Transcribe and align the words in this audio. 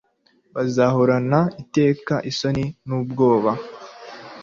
Bazahorane 0.53 1.39
iteka 1.61 2.15
isoni 2.31 2.65
n’ubwoba 2.87 3.51